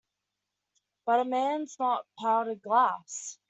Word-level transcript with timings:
But 1.05 1.19
a 1.19 1.25
man's 1.25 1.77
not 1.77 2.07
powdered 2.17 2.63
glass! 2.63 3.37